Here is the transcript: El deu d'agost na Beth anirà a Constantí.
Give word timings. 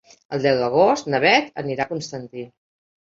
El 0.35 0.39
deu 0.45 0.55
d'agost 0.61 1.11
na 1.15 1.19
Beth 1.25 1.53
anirà 1.65 1.85
a 1.87 1.91
Constantí. 1.93 2.47